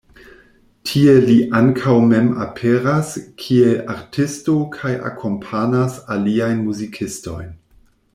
Tie 0.91 1.11
li 1.25 1.35
ankaŭ 1.57 1.93
mem 2.13 2.31
aperas 2.45 3.11
kiel 3.43 3.75
artisto 3.97 4.55
kaj 4.79 4.95
akompanas 5.11 5.99
aliajn 6.17 6.65
muzikistojn. 6.71 7.53